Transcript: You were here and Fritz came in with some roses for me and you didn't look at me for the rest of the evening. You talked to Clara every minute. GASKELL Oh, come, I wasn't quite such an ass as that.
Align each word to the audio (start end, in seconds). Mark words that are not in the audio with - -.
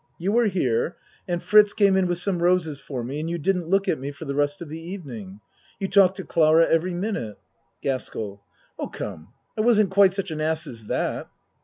You 0.17 0.31
were 0.31 0.47
here 0.47 0.97
and 1.27 1.43
Fritz 1.43 1.73
came 1.73 1.95
in 1.95 2.07
with 2.07 2.17
some 2.17 2.41
roses 2.41 2.79
for 2.79 3.03
me 3.03 3.19
and 3.19 3.29
you 3.29 3.37
didn't 3.37 3.67
look 3.67 3.87
at 3.87 3.99
me 3.99 4.09
for 4.09 4.25
the 4.25 4.33
rest 4.33 4.59
of 4.59 4.67
the 4.67 4.81
evening. 4.81 5.41
You 5.79 5.87
talked 5.89 6.17
to 6.17 6.23
Clara 6.23 6.65
every 6.65 6.95
minute. 6.95 7.37
GASKELL 7.83 8.41
Oh, 8.79 8.87
come, 8.87 9.31
I 9.55 9.61
wasn't 9.61 9.91
quite 9.91 10.15
such 10.15 10.31
an 10.31 10.41
ass 10.41 10.65
as 10.65 10.85
that. 10.85 11.29